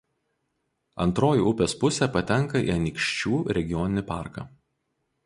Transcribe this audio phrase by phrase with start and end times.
[1.05, 4.49] Antroji upės pusė patenka į Anykščių regioninį parką.